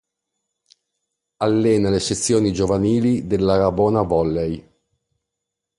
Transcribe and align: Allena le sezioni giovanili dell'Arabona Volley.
Allena 1.43 1.91
le 1.91 1.99
sezioni 1.99 2.51
giovanili 2.51 3.27
dell'Arabona 3.27 4.01
Volley. 4.01 4.67